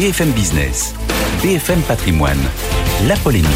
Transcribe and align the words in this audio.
BFM 0.00 0.30
Business, 0.30 0.94
BFM 1.42 1.82
Patrimoine, 1.82 2.40
la 3.06 3.16
polémique. 3.16 3.50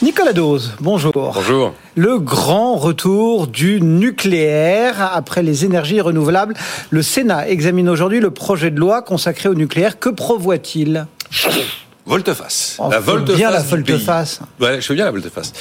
Nicolas 0.00 0.32
Dose, 0.32 0.74
bonjour. 0.78 1.32
Bonjour. 1.34 1.74
Le 1.96 2.20
grand 2.20 2.76
retour 2.76 3.48
du 3.48 3.80
nucléaire 3.80 5.10
après 5.12 5.42
les 5.42 5.64
énergies 5.64 6.00
renouvelables. 6.00 6.54
Le 6.90 7.02
Sénat 7.02 7.48
examine 7.48 7.88
aujourd'hui 7.88 8.20
le 8.20 8.30
projet 8.30 8.70
de 8.70 8.78
loi 8.78 9.02
consacré 9.02 9.48
au 9.48 9.54
nucléaire. 9.54 9.98
Que 9.98 10.08
prévoit-il 10.08 11.04
Volte-face. 12.06 12.76
Oh, 12.78 12.90
la 12.92 13.00
volte-face. 13.00 13.36
Bien 13.36 13.50
la 13.50 13.62
volte-face. 13.62 14.38
Ouais, 14.60 14.80
je 14.80 14.88
veux 14.88 14.94
bien 14.94 15.04
la 15.04 15.10
volte-face. 15.10 15.52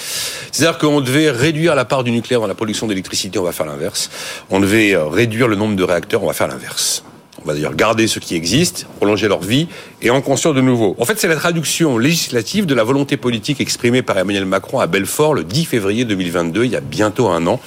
C'est-à-dire 0.52 0.78
qu'on 0.78 1.02
devait 1.02 1.32
réduire 1.32 1.74
la 1.74 1.86
part 1.86 2.04
du 2.04 2.12
nucléaire 2.12 2.42
dans 2.42 2.48
la 2.48 2.54
production 2.54 2.86
d'électricité, 2.86 3.40
on 3.40 3.44
va 3.44 3.54
faire 3.54 3.66
l'inverse. 3.66 4.12
On 4.52 4.60
devait 4.60 4.94
euh, 4.94 5.08
réduire 5.08 5.48
le 5.48 5.56
nombre 5.56 5.76
de 5.76 5.84
réacteurs, 5.84 6.24
on 6.24 6.28
va 6.28 6.34
faire 6.34 6.48
l'inverse. 6.48 7.04
On 7.44 7.48
va 7.48 7.54
d'ailleurs 7.54 7.76
garder 7.76 8.08
ceux 8.08 8.20
qui 8.20 8.36
existent, 8.36 8.88
prolonger 8.98 9.28
leur 9.28 9.42
vie 9.42 9.68
et 10.02 10.10
en 10.10 10.22
construire 10.22 10.54
de 10.54 10.62
nouveaux. 10.62 10.96
En 11.00 11.06
fait, 11.06 11.20
c'est 11.20 11.28
la 11.28 11.36
traduction 11.36 11.98
législative 11.98 12.66
de 12.66 12.76
la 12.76 12.84
volonté 12.84 13.18
politique 13.18 13.62
exprimée 13.62 14.02
par 14.02 14.18
Emmanuel 14.18 14.46
Macron 14.46 14.80
à 14.80 14.88
Belfort 14.88 15.34
le 15.34 15.44
10 15.44 15.66
février 15.66 16.06
2022, 16.06 16.66
il 16.66 16.72
y 16.72 16.76
a 16.76 16.82
bientôt 16.82 17.28
un 17.28 17.46
an 17.48 17.60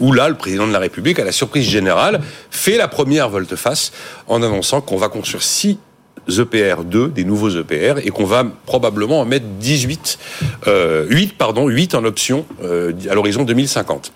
où 0.00 0.12
là, 0.12 0.28
le 0.28 0.34
président 0.34 0.66
de 0.66 0.72
la 0.72 0.80
République, 0.80 1.18
à 1.18 1.24
la 1.24 1.32
surprise 1.32 1.64
générale, 1.64 2.20
fait 2.50 2.76
la 2.76 2.88
première 2.88 3.28
volte-face 3.28 3.92
en 4.26 4.42
annonçant 4.42 4.80
qu'on 4.80 4.96
va 4.96 5.08
construire 5.08 5.42
six 5.42 5.78
EPR 6.28 6.84
2, 6.84 7.08
des 7.08 7.24
nouveaux 7.24 7.50
EPR, 7.50 8.00
et 8.04 8.10
qu'on 8.10 8.24
va 8.24 8.44
probablement 8.66 9.20
en 9.20 9.24
mettre 9.24 9.46
18, 9.60 10.18
euh, 10.66 11.06
8, 11.08 11.36
pardon, 11.36 11.68
8 11.68 11.94
en 11.94 12.04
option 12.04 12.46
euh, 12.62 12.92
à 13.08 13.14
l'horizon 13.14 13.44
2050 13.44 14.12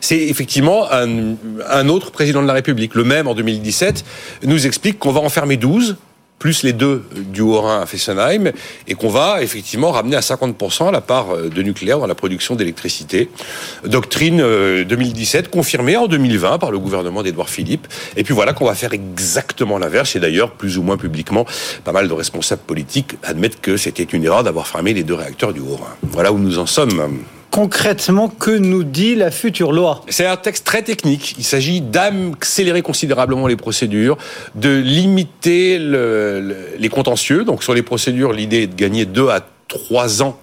c'est 0.00 0.18
effectivement 0.18 0.90
un, 0.90 1.34
un, 1.68 1.88
autre 1.88 2.10
président 2.10 2.42
de 2.42 2.46
la 2.46 2.54
République, 2.54 2.94
le 2.94 3.04
même 3.04 3.26
en 3.26 3.34
2017, 3.34 4.04
nous 4.44 4.66
explique 4.66 4.98
qu'on 4.98 5.12
va 5.12 5.20
en 5.20 5.28
fermer 5.28 5.56
12 5.56 5.96
plus 6.40 6.62
les 6.62 6.72
deux 6.72 7.04
du 7.14 7.42
Haut-Rhin 7.42 7.82
à 7.82 7.86
Fessenheim, 7.86 8.50
et 8.88 8.94
qu'on 8.94 9.10
va 9.10 9.42
effectivement 9.42 9.92
ramener 9.92 10.16
à 10.16 10.20
50% 10.20 10.90
la 10.90 11.02
part 11.02 11.36
euh, 11.36 11.48
de 11.50 11.62
nucléaire 11.62 12.00
dans 12.00 12.06
la 12.06 12.16
production 12.16 12.56
d'électricité. 12.56 13.28
Doctrine 13.84 14.38
2017 14.38 15.46
euh, 15.46 15.48
confirmée 15.50 15.96
en 15.96 16.08
2020 16.08 16.58
par 16.58 16.72
le 16.72 16.78
gouvernement 16.78 17.22
d'Édouard 17.22 17.50
Philippe. 17.50 17.86
Et 18.16 18.24
puis 18.24 18.34
voilà 18.34 18.54
qu'on 18.54 18.64
va 18.64 18.74
faire 18.74 18.94
exactement 18.94 19.78
l'inverse. 19.78 20.16
Et 20.16 20.20
d'ailleurs, 20.20 20.52
plus 20.52 20.78
ou 20.78 20.82
moins 20.82 20.96
publiquement, 20.96 21.44
pas 21.84 21.92
mal 21.92 22.08
de 22.08 22.14
responsables 22.14 22.62
politiques 22.62 23.16
admettent 23.22 23.60
que 23.60 23.76
c'était 23.76 24.04
une 24.04 24.24
erreur 24.24 24.42
d'avoir 24.42 24.66
fermé 24.66 24.94
les 24.94 25.04
deux 25.04 25.14
réacteurs 25.14 25.52
du 25.52 25.60
Haut-Rhin. 25.60 25.94
Voilà 26.02 26.32
où 26.32 26.38
nous 26.38 26.58
en 26.58 26.66
sommes 26.66 27.20
concrètement, 27.50 28.28
que 28.28 28.50
nous 28.50 28.84
dit 28.84 29.14
la 29.14 29.30
future 29.30 29.72
loi 29.72 30.02
C'est 30.08 30.26
un 30.26 30.36
texte 30.36 30.64
très 30.64 30.82
technique. 30.82 31.34
Il 31.38 31.44
s'agit 31.44 31.80
d'accélérer 31.80 32.82
considérablement 32.82 33.46
les 33.46 33.56
procédures, 33.56 34.16
de 34.54 34.78
limiter 34.78 35.78
le, 35.78 36.54
les 36.78 36.88
contentieux. 36.88 37.44
Donc 37.44 37.62
sur 37.62 37.74
les 37.74 37.82
procédures, 37.82 38.32
l'idée 38.32 38.62
est 38.62 38.66
de 38.68 38.76
gagner 38.76 39.04
deux 39.04 39.28
à 39.28 39.40
trois 39.68 40.22
ans 40.22 40.38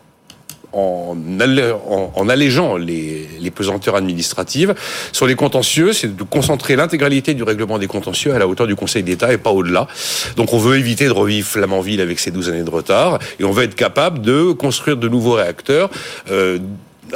en, 0.73 2.29
allégeant 2.29 2.77
les, 2.77 3.27
les, 3.39 3.51
pesanteurs 3.51 3.95
administratives. 3.95 4.75
Sur 5.11 5.25
les 5.25 5.35
contentieux, 5.35 5.93
c'est 5.93 6.15
de 6.15 6.23
concentrer 6.23 6.75
l'intégralité 6.75 7.33
du 7.33 7.43
règlement 7.43 7.79
des 7.79 7.87
contentieux 7.87 8.33
à 8.33 8.39
la 8.39 8.47
hauteur 8.47 8.67
du 8.67 8.75
Conseil 8.75 9.01
d'État 9.01 9.31
et 9.33 9.37
pas 9.37 9.51
au-delà. 9.51 9.87
Donc 10.35 10.53
on 10.53 10.59
veut 10.59 10.77
éviter 10.77 11.05
de 11.05 11.11
revivre 11.11 11.47
Flamanville 11.47 12.01
avec 12.01 12.19
ses 12.19 12.31
12 12.31 12.49
années 12.49 12.63
de 12.63 12.69
retard 12.69 13.19
et 13.39 13.43
on 13.43 13.51
veut 13.51 13.63
être 13.63 13.75
capable 13.75 14.21
de 14.21 14.51
construire 14.51 14.97
de 14.97 15.07
nouveaux 15.07 15.33
réacteurs. 15.33 15.89
Euh, 16.29 16.59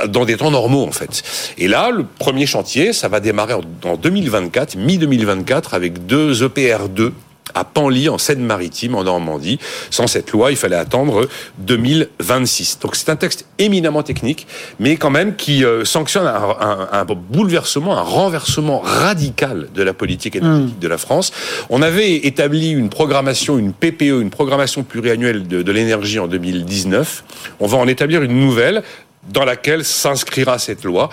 dans 0.08 0.26
des 0.26 0.38
temps 0.38 0.52
normaux 0.52 0.86
en 0.86 0.92
fait. 0.92 1.24
Et 1.58 1.68
là, 1.68 1.90
le 1.92 2.06
premier 2.06 2.46
chantier, 2.46 2.94
ça 2.94 3.08
va 3.08 3.20
démarrer 3.20 3.54
en 3.54 3.96
2024, 3.96 4.76
mi-2024, 4.76 5.74
avec 5.74 6.06
deux 6.06 6.44
EPR2 6.44 7.12
à 7.54 7.64
Panly, 7.64 8.10
en 8.10 8.18
Seine-Maritime, 8.18 8.96
en 8.96 9.04
Normandie. 9.04 9.60
Sans 9.90 10.08
cette 10.08 10.32
loi, 10.32 10.52
il 10.52 10.58
fallait 10.58 10.76
attendre 10.76 11.28
2026. 11.60 12.80
Donc 12.80 12.96
c'est 12.96 13.10
un 13.10 13.16
texte 13.16 13.46
éminemment 13.58 14.04
technique, 14.04 14.48
mais 14.80 14.96
quand 14.96 15.10
même 15.10 15.36
qui 15.36 15.64
euh, 15.66 15.86
sanctionne 15.86 16.28
un, 16.28 17.06
bouleversement, 17.06 17.98
un 17.98 18.02
renversement 18.02 18.80
radical 18.80 19.68
de 19.74 19.84
la 19.84 19.94
politique 19.94 20.36
énergétique 20.36 20.78
mmh. 20.78 20.80
de 20.80 20.88
la 20.88 20.98
France. 20.98 21.32
On 21.70 21.82
avait 21.82 22.16
établi 22.16 22.72
une 22.72 22.90
programmation, 22.90 23.58
une 23.58 23.74
PPE, 23.74 24.22
une 24.22 24.30
programmation 24.30 24.84
pluriannuelle 24.84 25.48
de, 25.48 25.62
de 25.62 25.72
l'énergie 25.72 26.20
en 26.20 26.28
2019. 26.28 27.24
On 27.60 27.68
va 27.68 27.78
en 27.78 27.88
établir 27.88 28.24
une 28.24 28.40
nouvelle 28.40 28.84
dans 29.30 29.46
laquelle 29.46 29.86
s'inscrira 29.86 30.58
cette 30.60 30.84
loi 30.84 31.10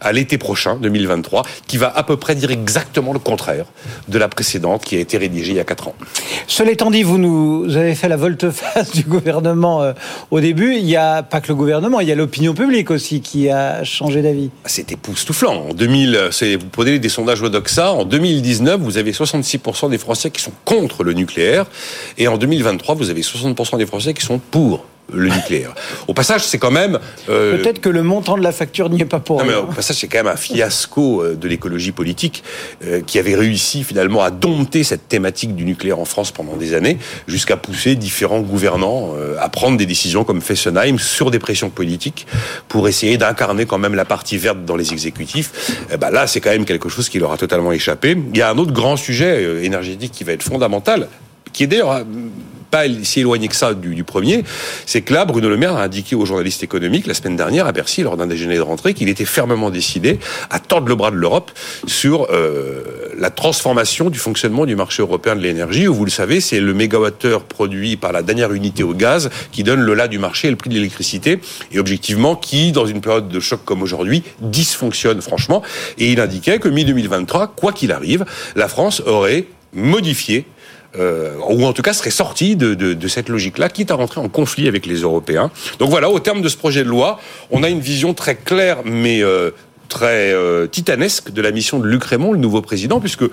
à 0.00 0.12
l'été 0.12 0.38
prochain, 0.38 0.76
2023, 0.76 1.44
qui 1.66 1.76
va 1.76 1.96
à 1.96 2.02
peu 2.02 2.16
près 2.16 2.34
dire 2.34 2.50
exactement 2.50 3.12
le 3.12 3.18
contraire 3.18 3.66
de 4.08 4.18
la 4.18 4.28
précédente 4.28 4.84
qui 4.84 4.96
a 4.96 5.00
été 5.00 5.16
rédigée 5.16 5.52
il 5.52 5.56
y 5.56 5.60
a 5.60 5.64
quatre 5.64 5.88
ans. 5.88 5.94
Cela 6.46 6.72
étant 6.72 6.90
dit, 6.90 7.02
vous 7.02 7.18
nous 7.18 7.76
avez 7.76 7.94
fait 7.94 8.08
la 8.08 8.16
volte-face 8.16 8.90
du 8.94 9.04
gouvernement 9.04 9.82
euh, 9.82 9.92
au 10.30 10.40
début. 10.40 10.74
Il 10.74 10.84
n'y 10.84 10.96
a 10.96 11.22
pas 11.22 11.40
que 11.40 11.48
le 11.48 11.54
gouvernement, 11.54 12.00
il 12.00 12.08
y 12.08 12.12
a 12.12 12.14
l'opinion 12.14 12.54
publique 12.54 12.90
aussi 12.90 13.20
qui 13.20 13.48
a 13.48 13.84
changé 13.84 14.22
d'avis. 14.22 14.50
C'est 14.66 14.90
époustouflant. 14.92 15.68
En 15.70 15.74
2000, 15.74 16.30
vous 16.58 16.68
prenez 16.70 16.98
des 16.98 17.08
sondages 17.08 17.42
Odoxa, 17.42 17.92
en 17.92 18.04
2019, 18.04 18.80
vous 18.80 18.98
avez 18.98 19.12
66% 19.12 19.90
des 19.90 19.98
Français 19.98 20.30
qui 20.30 20.42
sont 20.42 20.52
contre 20.64 21.04
le 21.04 21.12
nucléaire, 21.12 21.66
et 22.18 22.28
en 22.28 22.38
2023, 22.38 22.94
vous 22.94 23.10
avez 23.10 23.22
60% 23.22 23.78
des 23.78 23.86
Français 23.86 24.14
qui 24.14 24.24
sont 24.24 24.38
pour 24.38 24.84
le 25.12 25.28
nucléaire. 25.28 25.74
Au 26.08 26.14
passage, 26.14 26.44
c'est 26.44 26.58
quand 26.58 26.70
même... 26.70 26.98
Euh, 27.28 27.58
Peut-être 27.58 27.80
que 27.80 27.88
le 27.88 28.02
montant 28.02 28.36
de 28.36 28.42
la 28.42 28.52
facture 28.52 28.88
n'y 28.88 29.00
est 29.00 29.06
pas 29.06 29.20
pour 29.20 29.38
non, 29.38 29.44
mais 29.44 29.54
Au 29.54 29.66
passage, 29.66 29.96
c'est 29.96 30.08
quand 30.08 30.18
même 30.18 30.32
un 30.32 30.36
fiasco 30.36 31.22
euh, 31.22 31.34
de 31.34 31.48
l'écologie 31.48 31.92
politique 31.92 32.42
euh, 32.84 33.00
qui 33.00 33.18
avait 33.18 33.34
réussi 33.34 33.84
finalement 33.84 34.22
à 34.22 34.30
dompter 34.30 34.84
cette 34.84 35.08
thématique 35.08 35.54
du 35.54 35.64
nucléaire 35.64 35.98
en 35.98 36.04
France 36.04 36.30
pendant 36.30 36.56
des 36.56 36.74
années, 36.74 36.98
jusqu'à 37.26 37.56
pousser 37.56 37.94
différents 37.94 38.40
gouvernants 38.40 39.10
à 39.38 39.48
prendre 39.48 39.76
des 39.76 39.86
décisions 39.86 40.24
comme 40.24 40.40
Fessenheim 40.40 40.98
sur 40.98 41.30
des 41.30 41.38
pressions 41.38 41.70
politiques 41.70 42.26
pour 42.68 42.88
essayer 42.88 43.16
d'incarner 43.16 43.66
quand 43.66 43.78
même 43.78 43.94
la 43.94 44.04
partie 44.04 44.38
verte 44.38 44.64
dans 44.64 44.76
les 44.76 44.92
exécutifs. 44.92 45.78
Eh 45.92 45.96
ben 45.96 46.10
là, 46.10 46.26
c'est 46.26 46.40
quand 46.40 46.50
même 46.50 46.64
quelque 46.64 46.88
chose 46.88 47.08
qui 47.08 47.18
leur 47.18 47.32
a 47.32 47.36
totalement 47.36 47.72
échappé. 47.72 48.16
Il 48.32 48.36
y 48.36 48.42
a 48.42 48.50
un 48.50 48.58
autre 48.58 48.72
grand 48.72 48.96
sujet 48.96 49.64
énergétique 49.64 50.12
qui 50.12 50.24
va 50.24 50.32
être 50.32 50.42
fondamental, 50.42 51.08
qui 51.52 51.64
est 51.64 51.66
d'ailleurs 51.66 52.04
pas 52.72 52.84
si 53.02 53.20
éloigné 53.20 53.48
que 53.48 53.54
ça 53.54 53.74
du, 53.74 54.02
premier, 54.02 54.44
c'est 54.86 55.02
que 55.02 55.12
là, 55.12 55.26
Bruno 55.26 55.50
Le 55.50 55.58
Maire 55.58 55.76
a 55.76 55.82
indiqué 55.82 56.16
aux 56.16 56.24
journalistes 56.24 56.62
économiques 56.62 57.06
la 57.06 57.12
semaine 57.12 57.36
dernière 57.36 57.66
à 57.66 57.72
Bercy, 57.72 58.02
lors 58.02 58.16
d'un 58.16 58.26
déjeuner 58.26 58.56
de 58.56 58.62
rentrée, 58.62 58.94
qu'il 58.94 59.10
était 59.10 59.26
fermement 59.26 59.68
décidé 59.68 60.18
à 60.48 60.58
tordre 60.58 60.88
le 60.88 60.94
bras 60.94 61.10
de 61.10 61.16
l'Europe 61.16 61.50
sur 61.86 62.28
euh, 62.30 63.12
la 63.18 63.28
transformation 63.28 64.08
du 64.08 64.18
fonctionnement 64.18 64.64
du 64.64 64.74
marché 64.74 65.02
européen 65.02 65.36
de 65.36 65.42
l'énergie, 65.42 65.84
vous 65.84 66.06
le 66.06 66.10
savez, 66.10 66.40
c'est 66.40 66.60
le 66.60 66.72
mégawattheure 66.72 67.44
produit 67.44 67.96
par 67.96 68.10
la 68.10 68.22
dernière 68.22 68.54
unité 68.54 68.82
au 68.82 68.94
gaz 68.94 69.28
qui 69.52 69.64
donne 69.64 69.80
le 69.80 69.92
là 69.92 70.08
du 70.08 70.18
marché 70.18 70.48
et 70.48 70.50
le 70.50 70.56
prix 70.56 70.70
de 70.70 70.74
l'électricité, 70.74 71.40
et 71.72 71.78
objectivement 71.78 72.36
qui, 72.36 72.72
dans 72.72 72.86
une 72.86 73.02
période 73.02 73.28
de 73.28 73.40
choc 73.40 73.60
comme 73.66 73.82
aujourd'hui, 73.82 74.22
dysfonctionne 74.40 75.20
franchement. 75.20 75.62
Et 75.98 76.10
il 76.10 76.20
indiquait 76.20 76.58
que 76.58 76.70
mi-2023, 76.70 77.50
quoi 77.54 77.72
qu'il 77.72 77.92
arrive, 77.92 78.24
la 78.56 78.68
France 78.68 79.02
aurait 79.04 79.44
modifié 79.74 80.46
euh, 80.98 81.36
ou 81.48 81.64
en 81.64 81.72
tout 81.72 81.82
cas 81.82 81.92
serait 81.92 82.10
sorti 82.10 82.56
de, 82.56 82.74
de, 82.74 82.94
de 82.94 83.08
cette 83.08 83.28
logique-là, 83.28 83.68
quitte 83.68 83.90
à 83.90 83.94
rentrer 83.94 84.20
en 84.20 84.28
conflit 84.28 84.68
avec 84.68 84.86
les 84.86 84.96
Européens. 84.96 85.50
Donc 85.78 85.90
voilà, 85.90 86.10
au 86.10 86.20
terme 86.20 86.42
de 86.42 86.48
ce 86.48 86.56
projet 86.56 86.84
de 86.84 86.88
loi, 86.88 87.18
on 87.50 87.62
a 87.62 87.68
une 87.68 87.80
vision 87.80 88.14
très 88.14 88.36
claire, 88.36 88.78
mais 88.84 89.22
euh, 89.22 89.50
très 89.92 90.32
euh, 90.32 90.66
titanesque 90.66 91.32
de 91.32 91.42
la 91.42 91.50
mission 91.50 91.78
de 91.78 91.86
Luc 91.86 92.02
Raymond, 92.04 92.32
le 92.32 92.38
nouveau 92.38 92.62
président, 92.62 92.98
puisque 92.98 93.24
euh, 93.24 93.28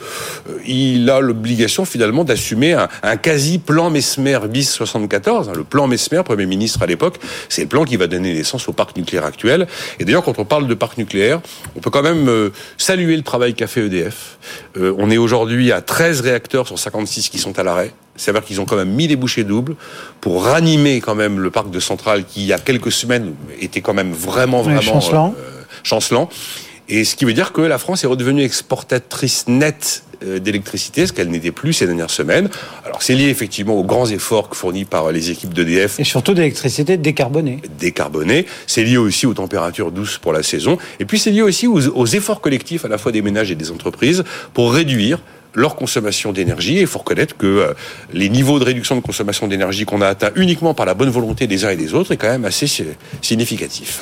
il 0.67 1.09
a 1.09 1.21
l'obligation 1.21 1.85
finalement 1.85 2.25
d'assumer 2.25 2.73
un, 3.01 3.15
quasi 3.15 3.59
plan 3.59 3.89
Mesmer 3.89 4.39
bis 4.49 4.69
74. 4.69 5.47
Hein, 5.47 5.53
le 5.55 5.63
plan 5.63 5.87
Mesmer, 5.87 6.21
premier 6.23 6.45
ministre 6.45 6.83
à 6.83 6.85
l'époque, 6.85 7.15
c'est 7.47 7.61
le 7.61 7.67
plan 7.69 7.85
qui 7.85 7.95
va 7.95 8.07
donner 8.07 8.33
naissance 8.33 8.67
au 8.67 8.73
parc 8.73 8.97
nucléaire 8.97 9.23
actuel. 9.23 9.67
Et 9.99 10.05
d'ailleurs, 10.05 10.23
quand 10.23 10.37
on 10.37 10.43
parle 10.43 10.67
de 10.67 10.73
parc 10.73 10.97
nucléaire, 10.97 11.39
on 11.77 11.79
peut 11.79 11.89
quand 11.89 12.03
même 12.03 12.27
euh, 12.27 12.49
saluer 12.77 13.15
le 13.15 13.23
travail 13.23 13.53
qu'a 13.53 13.67
fait 13.67 13.85
EDF. 13.85 14.37
on 14.75 15.09
est 15.09 15.17
aujourd'hui 15.17 15.71
à 15.71 15.81
13 15.81 16.21
réacteurs 16.21 16.67
sur 16.67 16.77
56 16.77 17.29
qui 17.29 17.39
sont 17.39 17.57
à 17.57 17.63
l'arrêt. 17.63 17.93
C'est-à-dire 18.17 18.43
qu'ils 18.43 18.59
ont 18.59 18.65
quand 18.65 18.75
même 18.75 18.91
mis 18.91 19.07
des 19.07 19.15
bouchées 19.15 19.45
doubles 19.45 19.75
pour 20.19 20.43
ranimer 20.43 20.99
quand 20.99 21.15
même 21.15 21.39
le 21.39 21.51
parc 21.51 21.71
de 21.71 21.79
centrale 21.79 22.25
qui, 22.25 22.41
il 22.41 22.47
y 22.47 22.53
a 22.53 22.59
quelques 22.59 22.91
semaines, 22.91 23.33
était 23.61 23.79
quand 23.79 23.93
même 23.93 24.11
vraiment, 24.11 24.61
vraiment 24.61 24.99
chancelant. 25.83 26.29
Et 26.89 27.03
ce 27.03 27.15
qui 27.15 27.25
veut 27.25 27.33
dire 27.33 27.53
que 27.53 27.61
la 27.61 27.77
France 27.77 28.03
est 28.03 28.07
redevenue 28.07 28.43
exportatrice 28.43 29.47
nette 29.47 30.03
euh, 30.23 30.39
d'électricité, 30.39 31.07
ce 31.07 31.13
qu'elle 31.13 31.29
n'était 31.29 31.51
plus 31.51 31.71
ces 31.71 31.85
dernières 31.85 32.09
semaines. 32.09 32.49
Alors 32.83 33.03
c'est 33.03 33.13
lié 33.13 33.29
effectivement 33.29 33.75
aux 33.75 33.83
grands 33.83 34.07
efforts 34.07 34.49
fournis 34.53 34.83
par 34.83 35.11
les 35.11 35.29
équipes 35.29 35.53
d'EDF. 35.53 35.99
Et 35.99 36.03
surtout 36.03 36.33
d'électricité 36.33 36.97
décarbonée. 36.97 37.61
Décarbonée. 37.77 38.45
C'est 38.65 38.83
lié 38.83 38.97
aussi 38.97 39.27
aux 39.27 39.35
températures 39.35 39.91
douces 39.91 40.17
pour 40.17 40.33
la 40.33 40.41
saison. 40.41 40.77
Et 40.99 41.05
puis 41.05 41.19
c'est 41.19 41.31
lié 41.31 41.43
aussi 41.43 41.67
aux, 41.67 42.05
efforts 42.05 42.41
collectifs 42.41 42.83
à 42.85 42.89
la 42.89 42.97
fois 42.97 43.11
des 43.11 43.21
ménages 43.21 43.51
et 43.51 43.55
des 43.55 43.71
entreprises 43.71 44.23
pour 44.53 44.73
réduire 44.73 45.19
leur 45.53 45.75
consommation 45.75 46.33
d'énergie. 46.33 46.79
Et 46.79 46.81
il 46.81 46.87
faut 46.87 46.99
reconnaître 46.99 47.37
que 47.37 47.45
euh, 47.45 47.73
les 48.11 48.29
niveaux 48.29 48.59
de 48.59 48.65
réduction 48.65 48.95
de 48.95 49.01
consommation 49.01 49.47
d'énergie 49.47 49.85
qu'on 49.85 50.01
a 50.01 50.07
atteints 50.07 50.31
uniquement 50.35 50.73
par 50.73 50.87
la 50.87 50.95
bonne 50.95 51.11
volonté 51.11 51.45
des 51.45 51.65
uns 51.65 51.69
et 51.69 51.77
des 51.77 51.93
autres 51.93 52.11
est 52.11 52.17
quand 52.17 52.29
même 52.29 52.45
assez 52.45 52.67
significatif. 53.21 54.01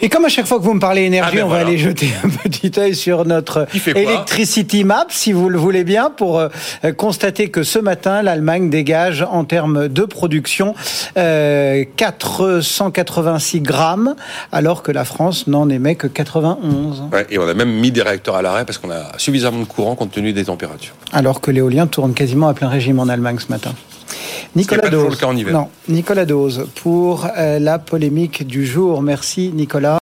Et 0.00 0.08
comme 0.08 0.24
à 0.24 0.28
chaque 0.28 0.46
fois 0.46 0.58
que 0.58 0.64
vous 0.64 0.74
me 0.74 0.80
parlez 0.80 1.02
énergie, 1.02 1.30
Ah 1.32 1.36
ben 1.36 1.46
on 1.46 1.48
va 1.48 1.58
aller 1.58 1.78
jeter 1.78 2.08
un 2.24 2.28
petit 2.48 2.72
œil 2.78 2.94
sur 2.94 3.24
notre 3.24 3.66
Electricity 3.94 4.84
Map, 4.84 5.06
si 5.10 5.32
vous 5.32 5.48
le 5.48 5.58
voulez 5.58 5.84
bien, 5.84 6.10
pour 6.10 6.38
euh, 6.38 6.48
constater 6.96 7.48
que 7.48 7.62
ce 7.62 7.78
matin, 7.78 8.22
l'Allemagne 8.22 8.70
dégage 8.70 9.26
en 9.28 9.44
termes 9.44 9.88
de 9.88 10.02
production 10.04 10.74
euh, 11.16 11.84
486 11.96 13.60
grammes, 13.60 14.14
alors 14.52 14.82
que 14.82 14.92
la 14.92 15.04
France 15.04 15.46
n'en 15.46 15.68
émet 15.68 15.94
que 15.94 16.06
91. 16.06 17.04
Ouais, 17.12 17.26
et 17.30 17.38
on 17.38 17.48
a 17.48 17.54
même 17.54 17.72
mis 17.72 17.90
des 17.90 18.02
réacteurs 18.02 18.36
à 18.36 18.42
l'arrêt 18.42 18.64
parce 18.64 18.78
qu'on 18.78 18.90
a 18.90 19.18
suffisamment 19.18 19.60
de 19.60 19.64
courant 19.64 19.94
compte 19.94 20.12
tenu 20.12 20.32
des 20.32 20.44
températures. 20.44 20.94
Alors 21.12 21.40
que 21.40 21.50
l'éolien 21.50 21.86
tourne 21.86 22.14
quasiment 22.14 22.48
à 22.48 22.54
plein 22.54 22.68
régime 22.68 22.98
en 23.00 23.08
Allemagne 23.08 23.38
ce 23.38 23.50
matin. 23.50 23.72
Nicolas 24.54 24.88
Dose. 24.88 25.18
Non, 25.50 25.68
Nicolas 25.88 26.24
Dose 26.24 26.66
pour 26.82 27.26
euh, 27.36 27.58
la 27.58 27.78
polémique 27.78 28.46
du 28.46 28.64
jour. 28.66 29.02
Merci 29.02 29.50
Nicolas. 29.54 29.94